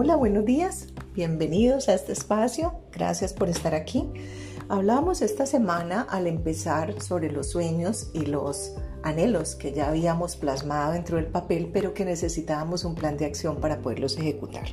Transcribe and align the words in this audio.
Hola, 0.00 0.14
buenos 0.14 0.44
días. 0.44 0.86
Bienvenidos 1.16 1.88
a 1.88 1.94
este 1.94 2.12
espacio. 2.12 2.72
Gracias 2.92 3.32
por 3.32 3.48
estar 3.48 3.74
aquí. 3.74 4.08
Hablamos 4.68 5.22
esta 5.22 5.44
semana 5.44 6.02
al 6.02 6.28
empezar 6.28 7.02
sobre 7.02 7.32
los 7.32 7.50
sueños 7.50 8.08
y 8.14 8.26
los 8.26 8.74
anhelos 9.02 9.56
que 9.56 9.72
ya 9.72 9.88
habíamos 9.88 10.36
plasmado 10.36 10.92
dentro 10.92 11.16
del 11.16 11.26
papel, 11.26 11.70
pero 11.72 11.94
que 11.94 12.04
necesitábamos 12.04 12.84
un 12.84 12.94
plan 12.94 13.16
de 13.16 13.24
acción 13.24 13.56
para 13.56 13.80
poderlos 13.80 14.16
ejecutar. 14.16 14.68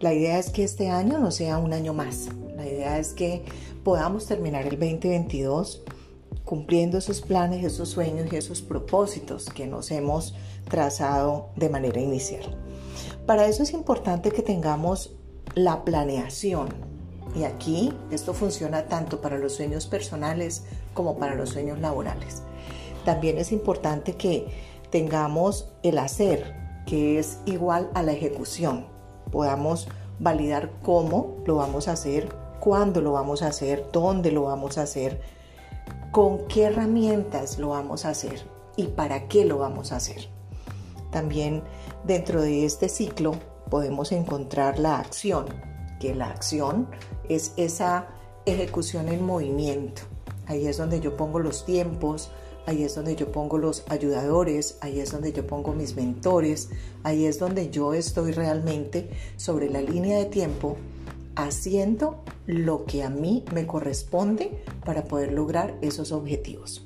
La 0.00 0.14
idea 0.14 0.38
es 0.38 0.48
que 0.48 0.64
este 0.64 0.88
año 0.88 1.18
no 1.18 1.30
sea 1.30 1.58
un 1.58 1.74
año 1.74 1.92
más. 1.92 2.28
La 2.56 2.66
idea 2.66 2.98
es 2.98 3.12
que 3.12 3.44
podamos 3.84 4.24
terminar 4.24 4.62
el 4.62 4.78
2022 4.78 5.82
cumpliendo 6.46 6.96
esos 6.96 7.20
planes, 7.20 7.66
esos 7.66 7.90
sueños 7.90 8.32
y 8.32 8.36
esos 8.36 8.62
propósitos 8.62 9.50
que 9.50 9.66
nos 9.66 9.90
hemos 9.90 10.34
trazado 10.70 11.50
de 11.56 11.68
manera 11.68 12.00
inicial. 12.00 12.56
Para 13.26 13.46
eso 13.46 13.62
es 13.62 13.72
importante 13.72 14.30
que 14.30 14.42
tengamos 14.42 15.12
la 15.54 15.84
planeación. 15.84 16.68
Y 17.34 17.44
aquí 17.44 17.92
esto 18.10 18.32
funciona 18.32 18.86
tanto 18.86 19.20
para 19.20 19.38
los 19.38 19.54
sueños 19.54 19.86
personales 19.86 20.64
como 20.94 21.18
para 21.18 21.34
los 21.34 21.50
sueños 21.50 21.78
laborales. 21.78 22.42
También 23.04 23.38
es 23.38 23.52
importante 23.52 24.16
que 24.16 24.46
tengamos 24.90 25.70
el 25.82 25.98
hacer, 25.98 26.54
que 26.86 27.18
es 27.18 27.38
igual 27.44 27.90
a 27.94 28.02
la 28.02 28.12
ejecución. 28.12 28.86
Podamos 29.30 29.88
validar 30.18 30.70
cómo 30.82 31.36
lo 31.46 31.56
vamos 31.56 31.88
a 31.88 31.92
hacer, 31.92 32.28
cuándo 32.60 33.00
lo 33.00 33.12
vamos 33.12 33.42
a 33.42 33.48
hacer, 33.48 33.86
dónde 33.92 34.32
lo 34.32 34.44
vamos 34.44 34.78
a 34.78 34.82
hacer, 34.82 35.20
con 36.10 36.46
qué 36.48 36.64
herramientas 36.64 37.58
lo 37.58 37.68
vamos 37.70 38.04
a 38.04 38.10
hacer 38.10 38.42
y 38.76 38.84
para 38.88 39.28
qué 39.28 39.44
lo 39.44 39.58
vamos 39.58 39.92
a 39.92 39.96
hacer. 39.96 40.37
También 41.10 41.62
dentro 42.04 42.42
de 42.42 42.64
este 42.64 42.88
ciclo 42.88 43.34
podemos 43.70 44.12
encontrar 44.12 44.78
la 44.78 44.98
acción, 44.98 45.46
que 46.00 46.14
la 46.14 46.30
acción 46.30 46.88
es 47.28 47.52
esa 47.56 48.08
ejecución 48.46 49.08
en 49.08 49.24
movimiento. 49.24 50.02
Ahí 50.46 50.66
es 50.66 50.78
donde 50.78 51.00
yo 51.00 51.16
pongo 51.16 51.38
los 51.38 51.64
tiempos, 51.66 52.30
ahí 52.66 52.82
es 52.82 52.94
donde 52.94 53.16
yo 53.16 53.30
pongo 53.32 53.58
los 53.58 53.84
ayudadores, 53.88 54.78
ahí 54.80 55.00
es 55.00 55.12
donde 55.12 55.32
yo 55.32 55.46
pongo 55.46 55.72
mis 55.72 55.96
mentores, 55.96 56.70
ahí 57.02 57.26
es 57.26 57.38
donde 57.38 57.70
yo 57.70 57.94
estoy 57.94 58.32
realmente 58.32 59.10
sobre 59.36 59.68
la 59.68 59.82
línea 59.82 60.18
de 60.18 60.26
tiempo 60.26 60.76
haciendo 61.34 62.22
lo 62.46 62.84
que 62.84 63.02
a 63.02 63.10
mí 63.10 63.44
me 63.54 63.66
corresponde 63.66 64.62
para 64.84 65.04
poder 65.04 65.32
lograr 65.32 65.78
esos 65.82 66.12
objetivos. 66.12 66.84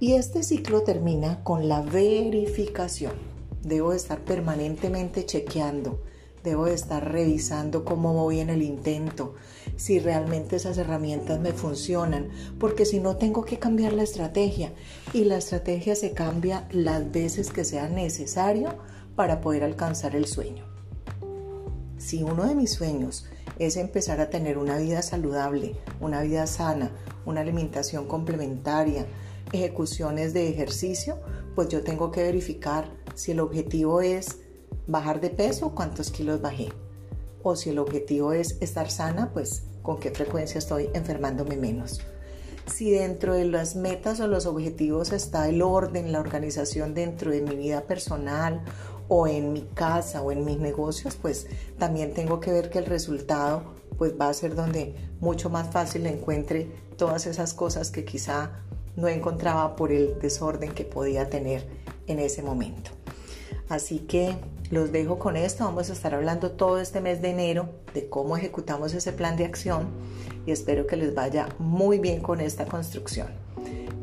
Y 0.00 0.14
este 0.14 0.42
ciclo 0.42 0.82
termina 0.82 1.42
con 1.44 1.68
la 1.68 1.80
verificación. 1.80 3.37
Debo 3.68 3.92
estar 3.92 4.20
permanentemente 4.20 5.26
chequeando, 5.26 6.02
debo 6.42 6.68
estar 6.68 7.12
revisando 7.12 7.84
cómo 7.84 8.14
voy 8.14 8.40
en 8.40 8.48
el 8.48 8.62
intento, 8.62 9.34
si 9.76 9.98
realmente 9.98 10.56
esas 10.56 10.78
herramientas 10.78 11.38
me 11.38 11.52
funcionan, 11.52 12.30
porque 12.58 12.86
si 12.86 12.98
no 12.98 13.16
tengo 13.16 13.44
que 13.44 13.58
cambiar 13.58 13.92
la 13.92 14.04
estrategia 14.04 14.72
y 15.12 15.24
la 15.24 15.36
estrategia 15.36 15.96
se 15.96 16.12
cambia 16.12 16.66
las 16.70 17.12
veces 17.12 17.50
que 17.50 17.62
sea 17.62 17.90
necesario 17.90 18.74
para 19.14 19.42
poder 19.42 19.64
alcanzar 19.64 20.16
el 20.16 20.24
sueño. 20.24 20.64
Si 21.98 22.22
uno 22.22 22.46
de 22.46 22.54
mis 22.54 22.72
sueños 22.72 23.26
es 23.58 23.76
empezar 23.76 24.18
a 24.22 24.30
tener 24.30 24.56
una 24.56 24.78
vida 24.78 25.02
saludable, 25.02 25.74
una 26.00 26.22
vida 26.22 26.46
sana, 26.46 26.90
una 27.26 27.42
alimentación 27.42 28.06
complementaria, 28.06 29.04
ejecuciones 29.52 30.32
de 30.32 30.48
ejercicio, 30.48 31.18
pues 31.54 31.68
yo 31.68 31.82
tengo 31.82 32.10
que 32.10 32.22
verificar 32.22 32.88
si 33.18 33.32
el 33.32 33.40
objetivo 33.40 34.00
es 34.00 34.38
bajar 34.86 35.20
de 35.20 35.30
peso, 35.30 35.74
cuántos 35.74 36.12
kilos 36.12 36.40
bajé. 36.40 36.68
O 37.42 37.56
si 37.56 37.70
el 37.70 37.80
objetivo 37.80 38.32
es 38.32 38.56
estar 38.60 38.92
sana, 38.92 39.32
pues 39.32 39.64
con 39.82 39.98
qué 39.98 40.12
frecuencia 40.12 40.58
estoy 40.58 40.88
enfermándome 40.94 41.56
menos. 41.56 42.00
Si 42.72 42.92
dentro 42.92 43.34
de 43.34 43.44
las 43.46 43.74
metas 43.74 44.20
o 44.20 44.28
los 44.28 44.46
objetivos 44.46 45.10
está 45.10 45.48
el 45.48 45.62
orden, 45.62 46.12
la 46.12 46.20
organización 46.20 46.94
dentro 46.94 47.32
de 47.32 47.42
mi 47.42 47.56
vida 47.56 47.82
personal 47.82 48.62
o 49.08 49.26
en 49.26 49.52
mi 49.52 49.62
casa 49.62 50.22
o 50.22 50.30
en 50.30 50.44
mis 50.44 50.58
negocios, 50.58 51.16
pues 51.20 51.48
también 51.76 52.14
tengo 52.14 52.38
que 52.38 52.52
ver 52.52 52.70
que 52.70 52.78
el 52.78 52.86
resultado 52.86 53.64
pues 53.96 54.12
va 54.20 54.28
a 54.28 54.34
ser 54.34 54.54
donde 54.54 54.94
mucho 55.18 55.50
más 55.50 55.72
fácil 55.72 56.06
encuentre 56.06 56.70
todas 56.96 57.26
esas 57.26 57.52
cosas 57.52 57.90
que 57.90 58.04
quizá 58.04 58.60
no 58.94 59.08
encontraba 59.08 59.74
por 59.74 59.90
el 59.90 60.20
desorden 60.20 60.72
que 60.72 60.84
podía 60.84 61.28
tener 61.28 61.66
en 62.06 62.20
ese 62.20 62.42
momento. 62.42 62.97
Así 63.68 64.00
que 64.00 64.36
los 64.70 64.92
dejo 64.92 65.18
con 65.18 65.36
esto. 65.36 65.64
Vamos 65.64 65.90
a 65.90 65.92
estar 65.92 66.14
hablando 66.14 66.52
todo 66.52 66.78
este 66.78 67.00
mes 67.00 67.20
de 67.22 67.30
enero 67.30 67.68
de 67.94 68.08
cómo 68.08 68.36
ejecutamos 68.36 68.94
ese 68.94 69.12
plan 69.12 69.36
de 69.36 69.44
acción 69.44 69.88
y 70.46 70.52
espero 70.52 70.86
que 70.86 70.96
les 70.96 71.14
vaya 71.14 71.48
muy 71.58 71.98
bien 71.98 72.20
con 72.20 72.40
esta 72.40 72.66
construcción. 72.66 73.28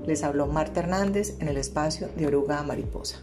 Les 0.06 0.24
habló 0.24 0.46
Marta 0.48 0.82
Hernández 0.82 1.36
en 1.40 1.48
el 1.48 1.58
espacio 1.58 2.10
de 2.16 2.28
Oruga 2.28 2.62
Mariposa. 2.64 3.22